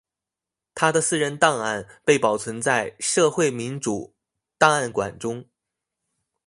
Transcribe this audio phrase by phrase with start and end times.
[0.73, 4.15] 他的私人档案被保存在社会民主
[4.57, 5.45] 档案馆中。